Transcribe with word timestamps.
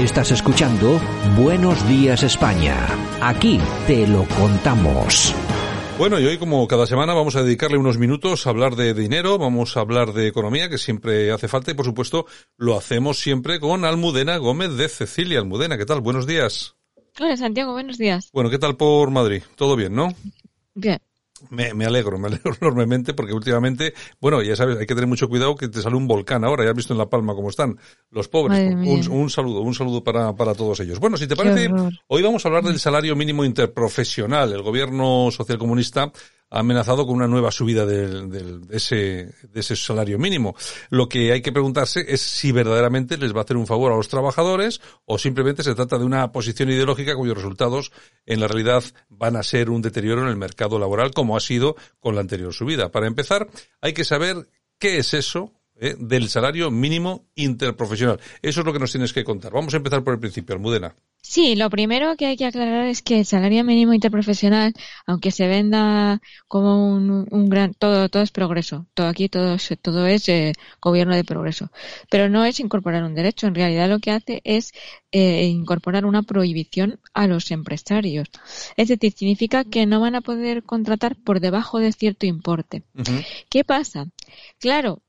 Estás 0.00 0.30
escuchando 0.30 0.98
Buenos 1.36 1.86
Días 1.86 2.22
España. 2.22 2.88
Aquí 3.20 3.60
te 3.86 4.06
lo 4.06 4.24
contamos. 4.24 5.34
Bueno, 5.98 6.18
y 6.18 6.24
hoy 6.24 6.38
como 6.38 6.66
cada 6.66 6.86
semana 6.86 7.12
vamos 7.12 7.36
a 7.36 7.42
dedicarle 7.42 7.76
unos 7.76 7.98
minutos 7.98 8.46
a 8.46 8.50
hablar 8.50 8.74
de 8.74 8.94
dinero, 8.94 9.36
vamos 9.36 9.76
a 9.76 9.80
hablar 9.80 10.14
de 10.14 10.26
economía, 10.26 10.70
que 10.70 10.78
siempre 10.78 11.30
hace 11.30 11.46
falta, 11.46 11.70
y 11.72 11.74
por 11.74 11.84
supuesto 11.84 12.24
lo 12.56 12.78
hacemos 12.78 13.18
siempre 13.20 13.60
con 13.60 13.84
Almudena 13.84 14.38
Gómez 14.38 14.76
de 14.76 14.88
Cecilia. 14.88 15.38
Almudena, 15.40 15.76
¿qué 15.76 15.84
tal? 15.84 16.00
Buenos 16.00 16.26
días. 16.26 16.74
Hola 17.20 17.36
Santiago, 17.36 17.72
buenos 17.72 17.98
días. 17.98 18.30
Bueno, 18.32 18.48
¿qué 18.48 18.58
tal 18.58 18.76
por 18.76 19.10
Madrid? 19.10 19.42
¿Todo 19.56 19.76
bien, 19.76 19.94
no? 19.94 20.08
Bien. 20.74 20.98
Me, 21.50 21.74
me, 21.74 21.84
alegro, 21.84 22.18
me 22.18 22.28
alegro 22.28 22.54
enormemente 22.60 23.14
porque 23.14 23.32
últimamente, 23.32 23.94
bueno, 24.20 24.42
ya 24.42 24.56
sabes, 24.56 24.78
hay 24.78 24.86
que 24.86 24.94
tener 24.94 25.08
mucho 25.08 25.28
cuidado 25.28 25.54
que 25.56 25.68
te 25.68 25.82
sale 25.82 25.96
un 25.96 26.06
volcán 26.06 26.44
ahora, 26.44 26.64
ya 26.64 26.70
has 26.70 26.76
visto 26.76 26.94
en 26.94 26.98
La 26.98 27.08
Palma 27.08 27.34
cómo 27.34 27.50
están 27.50 27.78
los 28.10 28.28
pobres. 28.28 28.58
Un, 28.74 29.08
un, 29.10 29.30
saludo, 29.30 29.60
un 29.60 29.74
saludo 29.74 30.02
para, 30.02 30.34
para 30.34 30.54
todos 30.54 30.80
ellos. 30.80 30.98
Bueno, 30.98 31.16
si 31.16 31.26
te 31.26 31.36
parece, 31.36 31.70
hoy 32.06 32.22
vamos 32.22 32.44
a 32.44 32.48
hablar 32.48 32.64
del 32.64 32.78
salario 32.78 33.16
mínimo 33.16 33.44
interprofesional. 33.44 34.52
El 34.52 34.62
gobierno 34.62 35.30
socialcomunista 35.30 36.12
ha 36.52 36.60
amenazado 36.60 37.06
con 37.06 37.16
una 37.16 37.26
nueva 37.26 37.50
subida 37.50 37.86
de, 37.86 38.26
de, 38.28 38.58
de, 38.58 38.76
ese, 38.76 38.96
de 39.42 39.60
ese 39.60 39.74
salario 39.74 40.18
mínimo. 40.18 40.54
Lo 40.90 41.08
que 41.08 41.32
hay 41.32 41.40
que 41.40 41.50
preguntarse 41.50 42.04
es 42.06 42.20
si 42.20 42.52
verdaderamente 42.52 43.16
les 43.16 43.34
va 43.34 43.40
a 43.40 43.44
hacer 43.44 43.56
un 43.56 43.66
favor 43.66 43.90
a 43.90 43.96
los 43.96 44.08
trabajadores 44.08 44.82
o 45.06 45.16
simplemente 45.16 45.62
se 45.62 45.74
trata 45.74 45.98
de 45.98 46.04
una 46.04 46.30
posición 46.30 46.68
ideológica 46.68 47.16
cuyos 47.16 47.36
resultados 47.36 47.90
en 48.26 48.40
la 48.40 48.48
realidad 48.48 48.84
van 49.08 49.36
a 49.36 49.42
ser 49.42 49.70
un 49.70 49.80
deterioro 49.80 50.22
en 50.22 50.28
el 50.28 50.36
mercado 50.36 50.78
laboral 50.78 51.12
como 51.12 51.38
ha 51.38 51.40
sido 51.40 51.74
con 52.00 52.14
la 52.14 52.20
anterior 52.20 52.52
subida. 52.52 52.90
Para 52.90 53.06
empezar, 53.06 53.48
hay 53.80 53.94
que 53.94 54.04
saber 54.04 54.46
qué 54.78 54.98
es 54.98 55.14
eso, 55.14 55.54
¿eh? 55.80 55.94
del 55.98 56.28
salario 56.28 56.70
mínimo 56.70 57.26
interprofesional. 57.34 58.20
Eso 58.40 58.60
es 58.60 58.66
lo 58.66 58.72
que 58.72 58.78
nos 58.78 58.92
tienes 58.92 59.12
que 59.12 59.24
contar. 59.24 59.52
Vamos 59.52 59.74
a 59.74 59.78
empezar 59.78 60.02
por 60.02 60.14
el 60.14 60.20
principio, 60.20 60.54
Almudena. 60.54 60.94
Sí, 61.24 61.54
lo 61.54 61.70
primero 61.70 62.16
que 62.16 62.26
hay 62.26 62.36
que 62.36 62.46
aclarar 62.46 62.86
es 62.86 63.00
que 63.00 63.20
el 63.20 63.26
salario 63.26 63.62
mínimo 63.62 63.94
interprofesional, 63.94 64.74
aunque 65.06 65.30
se 65.30 65.46
venda 65.46 66.20
como 66.48 66.92
un, 66.92 67.28
un 67.30 67.48
gran, 67.48 67.74
todo, 67.74 68.08
todo 68.08 68.24
es 68.24 68.32
progreso, 68.32 68.86
todo 68.92 69.06
aquí 69.06 69.28
todo 69.28 69.54
es, 69.54 69.72
todo 69.80 70.06
es 70.08 70.28
eh, 70.28 70.52
gobierno 70.80 71.14
de 71.14 71.22
progreso, 71.22 71.70
pero 72.10 72.28
no 72.28 72.44
es 72.44 72.58
incorporar 72.58 73.04
un 73.04 73.14
derecho. 73.14 73.46
En 73.46 73.54
realidad 73.54 73.88
lo 73.88 74.00
que 74.00 74.10
hace 74.10 74.40
es 74.42 74.72
eh, 75.12 75.44
incorporar 75.44 76.06
una 76.06 76.22
prohibición 76.22 76.98
a 77.14 77.28
los 77.28 77.52
empresarios. 77.52 78.28
Es 78.76 78.88
decir, 78.88 79.12
significa 79.12 79.62
que 79.62 79.86
no 79.86 80.00
van 80.00 80.16
a 80.16 80.22
poder 80.22 80.64
contratar 80.64 81.14
por 81.14 81.38
debajo 81.38 81.78
de 81.78 81.92
cierto 81.92 82.26
importe. 82.26 82.82
Uh 82.96 83.02
-huh. 83.02 83.26
¿Qué 83.48 83.62
pasa? 83.62 84.06
Claro, 84.58 85.02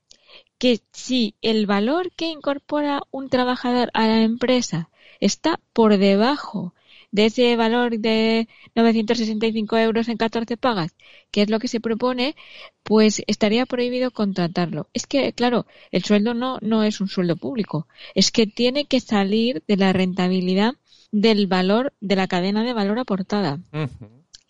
que 0.64 0.80
si 0.94 1.36
el 1.42 1.66
valor 1.66 2.14
que 2.16 2.30
incorpora 2.30 3.02
un 3.11 3.28
trabajador 3.28 3.92
a 3.94 4.08
la 4.08 4.22
empresa 4.22 4.89
está 5.19 5.59
por 5.73 5.97
debajo 5.97 6.73
de 7.11 7.25
ese 7.25 7.58
valor 7.58 8.00
de 8.00 8.47
965 8.73 9.78
euros 9.78 10.08
en 10.08 10.16
14 10.16 10.56
pagas, 10.56 10.95
que 11.31 11.41
es 11.41 11.50
lo 11.50 11.59
que 11.59 11.67
se 11.67 11.81
propone, 11.81 12.38
pues 12.81 13.23
estaría 13.28 13.66
prohibido 13.66 14.12
contratarlo. 14.12 14.88
Es 14.94 15.06
que, 15.06 15.34
claro, 15.34 15.66
el 15.91 16.06
sueldo 16.06 16.34
no, 16.34 16.59
no 16.62 16.84
es 16.84 17.02
un 17.02 17.09
sueldo 17.09 17.35
público, 17.35 17.90
es 18.16 18.31
que 18.31 18.47
tiene 18.47 18.85
que 18.85 19.02
salir 19.02 19.63
de 19.68 19.75
la 19.75 19.91
rentabilidad 19.91 20.75
del 21.12 21.47
valor 21.47 21.91
de 22.00 22.16
la 22.16 22.28
cadena 22.28 22.63
de 22.63 22.72
valor 22.72 23.00
aportada. 23.00 23.59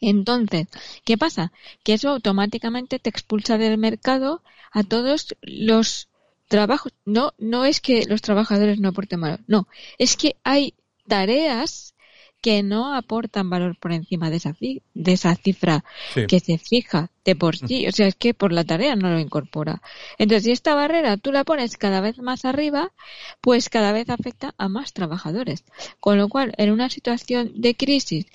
Entonces, 0.10 0.68
¿qué 1.06 1.18
pasa? 1.18 1.54
Que 1.84 1.94
eso 1.94 2.10
automáticamente 2.10 3.00
te 3.00 3.10
expulsa 3.10 3.58
del 3.58 3.78
mercado 3.78 4.44
a 4.72 4.84
todos 4.84 5.36
los 5.42 6.10
trabajos. 6.50 6.92
No, 7.06 7.34
no 7.38 7.64
es 7.64 7.80
que 7.80 8.06
los 8.06 8.22
trabajadores 8.22 8.80
no 8.80 8.90
aporten 8.90 9.22
valor, 9.22 9.40
no, 9.48 9.68
es 9.98 10.18
que 10.18 10.36
hay 10.44 10.76
tareas 11.08 11.93
que 12.44 12.62
no 12.62 12.94
aportan 12.94 13.50
valor 13.50 13.78
por 13.80 13.94
encima 13.94 14.30
de 14.30 14.36
esa, 14.36 14.54
de 14.60 15.12
esa 15.14 15.34
cifra 15.36 15.86
sí. 16.14 16.28
que 16.28 16.42
se 16.42 16.58
fija 16.58 17.10
de 17.24 17.38
por 17.38 17.56
sí. 17.56 17.88
O 17.88 17.92
sea, 17.94 18.08
es 18.08 18.16
que 18.16 18.34
por 18.34 18.52
la 18.52 18.66
tarea 18.66 18.98
no 18.98 19.10
lo 19.10 19.18
incorpora. 19.18 19.82
Entonces, 20.18 20.44
si 20.44 20.52
esta 20.52 20.76
barrera 20.76 21.16
tú 21.16 21.32
la 21.32 21.46
pones 21.46 21.78
cada 21.78 22.02
vez 22.02 22.18
más 22.20 22.44
arriba, 22.44 22.92
pues 23.40 23.70
cada 23.70 23.94
vez 23.94 24.10
afecta 24.10 24.54
a 24.58 24.68
más 24.68 24.92
trabajadores. 24.92 25.64
Con 26.02 26.18
lo 26.18 26.28
cual, 26.28 26.54
en 26.58 26.72
una 26.72 26.90
situación 26.90 27.54
de 27.56 27.76
crisis, 27.76 28.26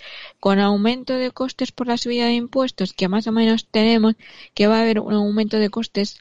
con 0.41 0.59
aumento 0.59 1.13
de 1.13 1.31
costes 1.31 1.71
por 1.71 1.87
la 1.87 1.99
subida 1.99 2.25
de 2.25 2.33
impuestos, 2.33 2.95
que 2.95 3.09
más 3.09 3.27
o 3.27 3.33
menos 3.33 3.67
tenemos 3.71 4.15
que 4.55 4.69
va 4.69 4.79
a 4.79 4.83
haber 4.83 5.01
un 5.01 5.13
aumento 5.13 5.59
de 5.59 5.69
costes 5.69 6.21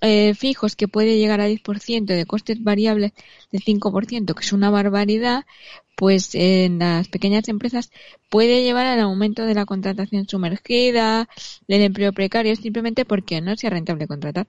eh, 0.00 0.34
fijos 0.34 0.76
que 0.76 0.88
puede 0.88 1.18
llegar 1.18 1.40
a 1.40 1.48
10%, 1.48 2.14
de 2.14 2.26
costes 2.26 2.62
variables 2.62 3.12
de 3.52 3.58
5%, 3.58 4.34
que 4.34 4.44
es 4.44 4.52
una 4.52 4.70
barbaridad, 4.70 5.44
pues 5.96 6.34
en 6.34 6.78
las 6.78 7.08
pequeñas 7.08 7.48
empresas 7.48 7.90
puede 8.30 8.62
llevar 8.62 8.86
al 8.86 9.00
aumento 9.00 9.44
de 9.44 9.54
la 9.54 9.66
contratación 9.66 10.26
sumergida, 10.28 11.28
del 11.68 11.82
empleo 11.82 12.12
precario, 12.12 12.56
simplemente 12.56 13.04
porque 13.04 13.40
no 13.40 13.56
sea 13.56 13.70
rentable 13.70 14.06
contratar. 14.06 14.48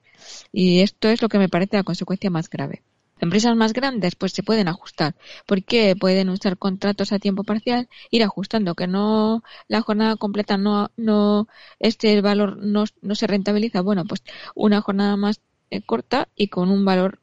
Y 0.52 0.80
esto 0.80 1.08
es 1.08 1.20
lo 1.22 1.28
que 1.28 1.38
me 1.38 1.48
parece 1.48 1.76
la 1.76 1.82
consecuencia 1.84 2.30
más 2.30 2.48
grave. 2.48 2.82
Empresas 3.22 3.56
más 3.56 3.72
grandes 3.72 4.16
pues 4.16 4.32
se 4.32 4.42
pueden 4.42 4.68
ajustar. 4.68 5.14
Porque 5.46 5.96
pueden 5.98 6.28
usar 6.28 6.58
contratos 6.58 7.12
a 7.12 7.18
tiempo 7.18 7.44
parcial, 7.44 7.88
ir 8.10 8.22
ajustando 8.22 8.74
que 8.74 8.86
no 8.86 9.42
la 9.68 9.80
jornada 9.80 10.16
completa 10.16 10.58
no 10.58 10.90
no 10.96 11.48
este 11.78 12.20
valor 12.20 12.58
no, 12.58 12.84
no 13.00 13.14
se 13.14 13.26
rentabiliza, 13.26 13.80
bueno, 13.80 14.04
pues 14.04 14.22
una 14.54 14.82
jornada 14.82 15.16
más 15.16 15.40
eh, 15.70 15.82
corta 15.82 16.28
y 16.36 16.48
con 16.48 16.68
un 16.70 16.84
valor 16.84 17.21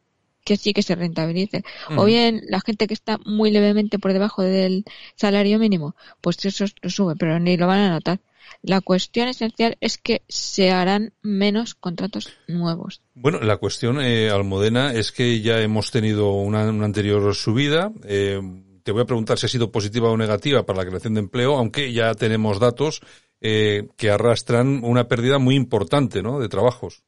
que 0.49 0.57
sí 0.57 0.73
que 0.73 0.81
se 0.81 0.95
rentabilice. 0.95 1.57
Uh 1.89 1.93
-huh. 1.93 2.01
O 2.01 2.05
bien 2.05 2.41
la 2.47 2.59
gente 2.59 2.87
que 2.87 2.95
está 2.95 3.19
muy 3.23 3.51
levemente 3.51 3.99
por 3.99 4.13
debajo 4.13 4.41
del 4.41 4.83
salario 5.15 5.59
mínimo, 5.59 5.95
pues 6.21 6.43
eso 6.43 6.65
lo 6.81 6.89
sube, 6.89 7.13
pero 7.15 7.39
ni 7.39 7.55
lo 7.55 7.67
van 7.67 7.81
a 7.81 7.89
notar. 7.91 8.19
La 8.63 8.81
cuestión 8.81 9.27
esencial 9.27 9.77
es 9.79 9.99
que 9.99 10.23
se 10.27 10.71
harán 10.71 11.13
menos 11.21 11.75
contratos 11.75 12.33
nuevos. 12.47 13.01
Bueno, 13.13 13.39
la 13.41 13.57
cuestión, 13.57 14.01
eh, 14.01 14.31
Almudena, 14.31 14.91
es 14.91 15.11
que 15.11 15.41
ya 15.41 15.61
hemos 15.61 15.91
tenido 15.91 16.31
una, 16.31 16.67
una 16.67 16.85
anterior 16.85 17.35
subida. 17.35 17.91
Eh, 18.05 18.41
te 18.83 18.91
voy 18.91 19.03
a 19.03 19.05
preguntar 19.05 19.37
si 19.37 19.45
ha 19.45 19.49
sido 19.49 19.71
positiva 19.71 20.09
o 20.09 20.17
negativa 20.17 20.65
para 20.65 20.79
la 20.79 20.87
creación 20.87 21.13
de 21.13 21.19
empleo, 21.19 21.57
aunque 21.57 21.93
ya 21.93 22.15
tenemos 22.15 22.59
datos 22.59 23.01
eh, 23.39 23.87
que 23.97 24.09
arrastran 24.09 24.83
una 24.83 25.07
pérdida 25.07 25.37
muy 25.37 25.53
importante 25.55 26.23
¿no? 26.23 26.39
de 26.39 26.49
trabajos. 26.49 27.03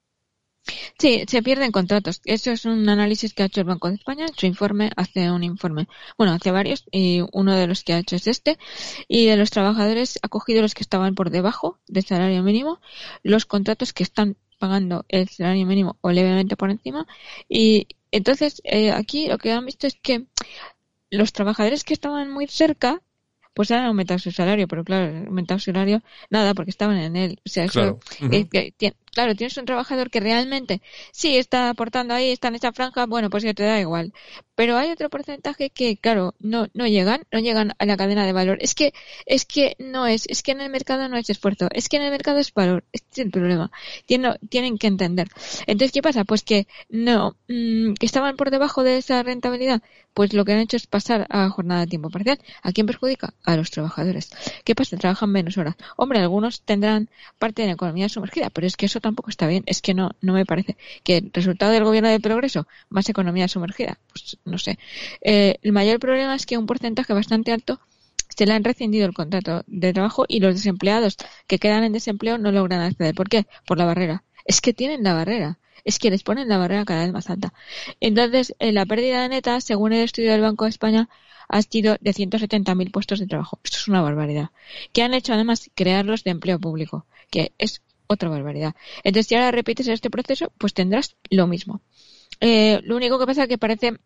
Sí, 0.99 1.23
se 1.27 1.41
pierden 1.41 1.71
contratos. 1.71 2.21
Eso 2.25 2.51
es 2.51 2.65
un 2.65 2.87
análisis 2.87 3.33
que 3.33 3.43
ha 3.43 3.47
hecho 3.47 3.61
el 3.61 3.67
Banco 3.67 3.89
de 3.89 3.95
España. 3.95 4.27
Su 4.35 4.45
informe 4.45 4.91
hace 4.95 5.31
un 5.31 5.43
informe, 5.43 5.87
bueno, 6.17 6.33
hace 6.33 6.51
varios, 6.51 6.85
y 6.91 7.21
uno 7.31 7.55
de 7.55 7.67
los 7.67 7.83
que 7.83 7.93
ha 7.93 7.99
hecho 7.99 8.15
es 8.15 8.27
este. 8.27 8.57
Y 9.07 9.25
de 9.25 9.37
los 9.37 9.49
trabajadores 9.49 10.19
ha 10.21 10.27
cogido 10.27 10.61
los 10.61 10.73
que 10.75 10.83
estaban 10.83 11.15
por 11.15 11.29
debajo 11.31 11.79
del 11.87 12.05
salario 12.05 12.43
mínimo, 12.43 12.79
los 13.23 13.45
contratos 13.45 13.93
que 13.93 14.03
están 14.03 14.37
pagando 14.59 15.05
el 15.09 15.27
salario 15.29 15.65
mínimo 15.65 15.97
o 16.01 16.11
levemente 16.11 16.55
por 16.55 16.69
encima. 16.69 17.07
Y 17.49 17.87
entonces, 18.11 18.61
eh, 18.63 18.91
aquí 18.91 19.27
lo 19.27 19.39
que 19.39 19.51
han 19.51 19.65
visto 19.65 19.87
es 19.87 19.95
que 19.95 20.25
los 21.09 21.33
trabajadores 21.33 21.83
que 21.83 21.93
estaban 21.93 22.31
muy 22.31 22.47
cerca 22.47 23.01
pues 23.53 23.69
han 23.71 23.83
aumentado 23.83 24.17
su 24.17 24.31
salario, 24.31 24.67
pero 24.67 24.83
claro, 24.83 25.07
han 25.07 25.27
aumentado 25.27 25.59
su 25.59 25.65
salario 25.65 26.01
nada 26.29 26.53
porque 26.53 26.71
estaban 26.71 26.97
en 26.97 27.15
él. 27.15 27.41
O 27.45 27.49
sea, 27.49 27.65
eso, 27.65 27.73
claro. 27.73 27.99
Uh 28.21 28.25
-huh. 28.25 28.73
eh, 28.79 28.93
claro, 29.11 29.35
tienes 29.35 29.57
un 29.57 29.65
trabajador 29.65 30.09
que 30.09 30.19
realmente 30.19 30.81
sí 31.11 31.37
está 31.37 31.69
aportando 31.69 32.13
ahí, 32.13 32.31
está 32.31 32.47
en 32.47 32.55
esa 32.55 32.71
franja, 32.71 33.05
bueno, 33.05 33.29
pues 33.29 33.43
ya 33.43 33.53
te 33.53 33.63
da 33.63 33.79
igual. 33.79 34.13
Pero 34.55 34.77
hay 34.77 34.91
otro 34.91 35.09
porcentaje 35.09 35.69
que, 35.69 35.97
claro, 35.97 36.35
no, 36.39 36.67
no 36.73 36.87
llegan, 36.87 37.23
no 37.31 37.39
llegan 37.39 37.73
a 37.77 37.85
la 37.85 37.97
cadena 37.97 38.25
de 38.25 38.33
valor. 38.33 38.57
Es 38.61 38.75
que, 38.75 38.93
es 39.25 39.45
que 39.45 39.75
no 39.79 40.07
es, 40.07 40.27
es 40.27 40.43
que 40.43 40.51
en 40.51 40.61
el 40.61 40.69
mercado 40.69 41.07
no 41.09 41.17
es 41.17 41.29
esfuerzo, 41.29 41.67
es 41.73 41.89
que 41.89 41.97
en 41.97 42.03
el 42.03 42.11
mercado 42.11 42.39
es 42.39 42.53
valor, 42.53 42.83
este 42.91 43.21
es 43.21 43.25
el 43.25 43.31
problema. 43.31 43.71
Tienen, 44.05 44.35
tienen 44.49 44.77
que 44.77 44.87
entender. 44.87 45.27
Entonces, 45.67 45.91
¿qué 45.91 46.01
pasa? 46.01 46.23
Pues 46.23 46.43
que 46.43 46.67
no, 46.89 47.35
mmm, 47.47 47.93
que 47.93 48.05
estaban 48.05 48.35
por 48.37 48.51
debajo 48.51 48.83
de 48.83 48.97
esa 48.97 49.23
rentabilidad, 49.23 49.81
pues 50.13 50.33
lo 50.33 50.45
que 50.45 50.53
han 50.53 50.59
hecho 50.59 50.77
es 50.77 50.87
pasar 50.87 51.27
a 51.29 51.49
jornada 51.49 51.81
de 51.81 51.87
tiempo 51.87 52.09
parcial. 52.09 52.39
¿A 52.61 52.71
quién 52.71 52.87
perjudica? 52.87 53.33
A 53.43 53.55
los 53.57 53.71
trabajadores. 53.71 54.29
¿Qué 54.63 54.75
pasa? 54.75 54.97
Trabajan 54.97 55.31
menos 55.31 55.57
horas. 55.57 55.75
Hombre, 55.97 56.19
algunos 56.19 56.61
tendrán 56.61 57.09
parte 57.39 57.63
de 57.63 57.69
la 57.69 57.73
economía 57.73 58.09
sumergida, 58.09 58.49
pero 58.49 58.67
es 58.67 58.77
que 58.77 58.85
eso 58.85 59.00
tampoco 59.01 59.29
está 59.29 59.47
bien. 59.47 59.63
Es 59.65 59.81
que 59.81 59.93
no, 59.93 60.11
no 60.21 60.33
me 60.33 60.45
parece. 60.45 60.77
Que 61.03 61.17
el 61.17 61.31
resultado 61.33 61.71
del 61.71 61.83
gobierno 61.83 62.09
de 62.09 62.19
progreso, 62.19 62.67
más 62.89 63.09
economía 63.09 63.47
sumergida, 63.47 63.99
pues 64.09 64.37
no 64.45 64.57
sé. 64.57 64.79
Eh, 65.21 65.57
el 65.61 65.71
mayor 65.73 65.99
problema 65.99 66.35
es 66.35 66.45
que 66.45 66.57
un 66.57 66.65
porcentaje 66.65 67.13
bastante 67.13 67.51
alto 67.51 67.79
se 68.35 68.45
le 68.45 68.53
han 68.53 68.63
rescindido 68.63 69.05
el 69.05 69.13
contrato 69.13 69.63
de 69.67 69.93
trabajo 69.93 70.25
y 70.27 70.39
los 70.39 70.55
desempleados 70.55 71.17
que 71.47 71.59
quedan 71.59 71.83
en 71.83 71.93
desempleo 71.93 72.37
no 72.37 72.51
logran 72.51 72.81
acceder. 72.81 73.13
¿Por 73.15 73.29
qué? 73.29 73.45
Por 73.65 73.77
la 73.77 73.85
barrera. 73.85 74.23
Es 74.45 74.61
que 74.61 74.73
tienen 74.73 75.03
la 75.03 75.13
barrera. 75.13 75.59
Es 75.83 75.99
que 75.99 76.11
les 76.11 76.23
ponen 76.23 76.47
la 76.47 76.57
barrera 76.57 76.85
cada 76.85 77.03
vez 77.03 77.11
más 77.11 77.29
alta. 77.29 77.53
Entonces, 77.99 78.55
eh, 78.59 78.71
la 78.71 78.85
pérdida 78.85 79.27
neta, 79.27 79.59
según 79.61 79.93
el 79.93 80.03
estudio 80.03 80.31
del 80.31 80.41
Banco 80.41 80.65
de 80.65 80.69
España, 80.69 81.09
ha 81.51 81.61
sido 81.63 81.97
de 81.99 82.13
170.000 82.13 82.91
puestos 82.91 83.19
de 83.19 83.27
trabajo. 83.27 83.59
Esto 83.63 83.77
es 83.77 83.87
una 83.87 84.01
barbaridad. 84.01 84.51
Que 84.93 85.03
han 85.03 85.13
hecho 85.13 85.33
además 85.33 85.69
crearlos 85.75 86.23
de 86.23 86.31
empleo 86.31 86.59
público, 86.59 87.05
que 87.29 87.51
es 87.57 87.81
otra 88.11 88.29
barbaridad. 88.29 88.75
Entonces, 89.03 89.27
si 89.27 89.35
ahora 89.35 89.51
repites 89.51 89.87
este 89.87 90.09
proceso, 90.09 90.51
pues 90.57 90.73
tendrás 90.73 91.15
lo 91.29 91.47
mismo. 91.47 91.81
Eh, 92.39 92.81
lo 92.83 92.95
único 92.95 93.19
que 93.19 93.25
pasa 93.25 93.43
es 93.43 93.49
que 93.49 93.57
parece 93.57 93.97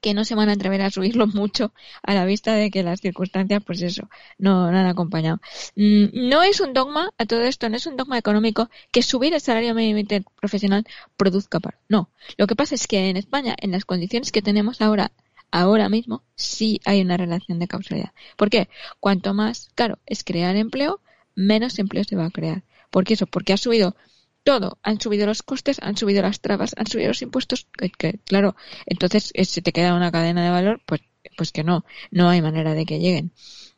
que 0.00 0.12
no 0.12 0.26
se 0.26 0.34
van 0.34 0.50
a 0.50 0.52
atrever 0.52 0.82
a 0.82 0.90
subirlo 0.90 1.26
mucho 1.40 1.72
a 2.02 2.12
la 2.12 2.26
vista 2.26 2.52
de 2.54 2.70
que 2.70 2.82
las 2.82 3.00
circunstancias, 3.00 3.62
pues 3.64 3.80
eso, 3.80 4.10
no, 4.38 4.66
han 4.66 4.86
acompañado. 4.86 5.40
Mm, 5.76 6.28
no 6.28 6.42
es 6.42 6.60
un 6.60 6.74
dogma, 6.74 7.10
a 7.16 7.24
todo 7.24 7.40
esto, 7.40 7.70
no 7.70 7.76
es 7.76 7.86
un 7.86 7.96
dogma 7.96 8.18
económico 8.18 8.68
que 8.90 9.02
subir 9.02 9.32
el 9.32 9.40
salario 9.40 9.74
mínimo 9.74 10.06
profesional 10.36 10.84
produzca 11.16 11.58
paro. 11.58 11.78
No. 11.88 12.10
Lo 12.36 12.46
que 12.46 12.54
pasa 12.54 12.74
es 12.74 12.86
que 12.86 13.08
en 13.08 13.16
España, 13.16 13.56
en 13.58 13.70
las 13.72 13.86
condiciones 13.86 14.30
que 14.30 14.42
tenemos 14.42 14.82
ahora, 14.82 15.10
ahora 15.50 15.88
mismo, 15.88 16.22
sí 16.36 16.80
hay 16.84 17.00
una 17.00 17.16
relación 17.16 17.58
de 17.58 17.66
causalidad. 17.66 18.12
¿Por 18.36 18.50
qué? 18.50 18.68
Cuanto 19.00 19.32
más 19.32 19.70
caro 19.74 19.98
es 20.04 20.22
crear 20.22 20.54
empleo, 20.56 21.00
menos 21.34 21.78
empleo 21.78 22.04
se 22.04 22.16
va 22.16 22.26
a 22.26 22.30
crear. 22.30 22.62
¿Por 22.90 23.04
qué 23.04 23.14
eso? 23.14 23.26
Porque 23.26 23.52
ha 23.52 23.56
subido 23.56 23.96
todo. 24.44 24.78
Han 24.82 25.00
subido 25.00 25.26
los 25.26 25.42
costes, 25.42 25.78
han 25.82 25.96
subido 25.96 26.22
las 26.22 26.40
trabas, 26.40 26.74
han 26.76 26.86
subido 26.86 27.08
los 27.08 27.22
impuestos, 27.22 27.66
que, 27.98 28.20
claro, 28.24 28.54
entonces 28.86 29.30
eh, 29.34 29.44
si 29.44 29.62
te 29.62 29.72
queda 29.72 29.94
una 29.94 30.12
cadena 30.12 30.44
de 30.44 30.50
valor, 30.50 30.82
pues, 30.86 31.00
pues 31.36 31.50
que 31.50 31.64
no, 31.64 31.84
no 32.10 32.28
hay 32.28 32.42
manera 32.42 32.74
de 32.74 32.84
que 32.86 33.00
lleguen. 33.00 33.32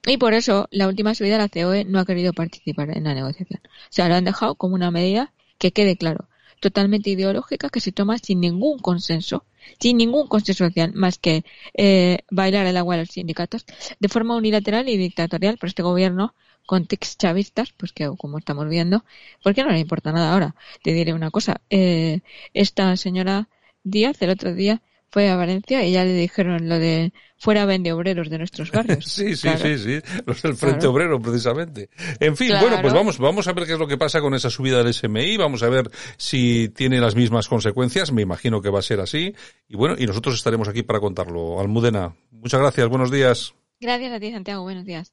Y 0.06 0.19
por 0.19 0.35
eso 0.35 0.69
la 0.70 0.88
última 0.88 1.14
subida 1.14 1.38
la 1.38 1.49
COE 1.49 1.85
no 1.85 1.99
ha 2.00 2.05
querido 2.05 2.32
participar 2.32 2.97
en 2.97 3.05
la 3.05 3.14
negociación. 3.14 3.61
O 3.64 3.88
sea, 3.91 4.08
lo 4.08 4.14
han 4.17 4.25
dejado 4.25 4.55
como 4.56 4.75
una 4.75 4.91
medida 4.91 5.32
que 5.58 5.73
quede 5.73 5.97
claro, 5.97 6.29
totalmente 6.61 7.11
ideológica, 7.11 7.70
que 7.70 7.81
se 7.81 7.93
toma 7.93 8.19
sin 8.19 8.41
ningún 8.41 8.79
consenso, 8.79 9.44
sin 9.81 9.97
ningún 9.97 10.29
consenso 10.29 10.64
social, 10.67 10.93
más 10.94 11.19
que 11.19 11.44
eh, 11.75 12.19
bailar 12.31 12.67
el 12.67 12.76
agua 12.76 12.94
a 12.94 12.99
los 12.99 13.08
sindicatos, 13.08 13.64
de 13.99 14.08
forma 14.08 14.37
unilateral 14.37 14.88
y 14.88 14.97
dictatorial 14.97 15.58
por 15.58 15.69
este 15.69 15.82
gobierno 15.82 16.35
con 16.66 16.86
tics 16.86 17.16
chavistas, 17.16 17.72
pues 17.76 17.92
que 17.92 18.10
como 18.18 18.38
estamos 18.38 18.68
viendo, 18.68 19.04
¿por 19.42 19.54
qué 19.54 19.62
no 19.62 19.70
le 19.70 19.78
importa 19.78 20.12
nada 20.12 20.32
ahora? 20.32 20.54
Te 20.82 20.92
diré 20.92 21.14
una 21.14 21.30
cosa, 21.30 21.60
eh, 21.70 22.20
esta 22.52 22.96
señora 22.96 23.48
Díaz 23.84 24.20
el 24.20 24.30
otro 24.30 24.52
día 24.52 24.82
fue 25.08 25.28
a 25.30 25.36
Valencia 25.36 25.84
y 25.84 25.92
ya 25.92 26.04
le 26.04 26.12
dijeron 26.12 26.68
lo 26.68 26.78
de 26.78 27.12
fuera 27.38 27.64
vende 27.66 27.92
obreros 27.92 28.28
de 28.28 28.38
nuestros 28.38 28.70
barrios. 28.70 29.04
sí, 29.06 29.36
sí, 29.36 29.48
sí, 29.62 29.78
sí, 29.78 30.00
los 30.26 30.42
del 30.42 30.56
Frente 30.56 30.86
Obrero 30.86 31.20
precisamente. 31.20 31.88
En 32.20 32.36
fin, 32.36 32.52
bueno, 32.60 32.78
pues 32.82 32.92
vamos, 32.92 33.19
vamos 33.19 33.46
a 33.46 33.52
ver 33.52 33.66
qué 33.66 33.74
es 33.74 33.78
lo 33.78 33.86
que 33.86 33.96
pasa 33.96 34.20
con 34.20 34.34
esa 34.34 34.50
subida 34.50 34.82
del 34.82 34.92
SMI, 34.92 35.36
vamos 35.36 35.62
a 35.62 35.69
ver 35.69 35.90
si 36.16 36.69
tiene 36.70 37.00
las 37.00 37.14
mismas 37.14 37.48
consecuencias, 37.48 38.12
me 38.12 38.22
imagino 38.22 38.60
que 38.60 38.70
va 38.70 38.80
a 38.80 38.82
ser 38.82 39.00
así, 39.00 39.34
y 39.69 39.76
bueno, 39.76 39.94
y 39.98 40.06
nosotros 40.06 40.34
estaremos 40.34 40.69
aquí 40.69 40.82
para 40.82 41.00
contarlo. 41.00 41.60
Almudena, 41.60 42.14
muchas 42.30 42.60
gracias, 42.60 42.88
buenos 42.88 43.10
días. 43.10 43.54
Gracias 43.80 44.12
a 44.12 44.20
ti, 44.20 44.32
Santiago, 44.32 44.62
buenos 44.62 44.84
días. 44.84 45.12